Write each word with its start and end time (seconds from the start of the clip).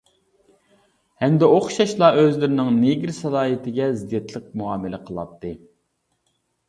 ھەمدە 1.23 1.49
ئوخشاشلا 1.57 2.09
ئۆزلىرىنىڭ 2.21 2.71
نېگىر 2.79 3.13
سالاھىيىتىگە 3.21 3.91
زىددىيەتلىك 4.01 4.49
مۇئامىلە 4.63 5.05
قىلاتتى. 5.11 5.53